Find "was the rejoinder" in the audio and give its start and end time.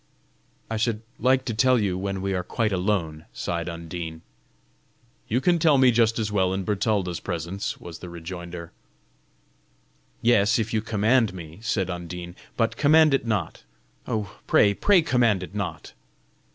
7.79-8.71